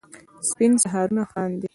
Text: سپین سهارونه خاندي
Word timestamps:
سپین 0.49 0.73
سهارونه 0.83 1.23
خاندي 1.31 1.67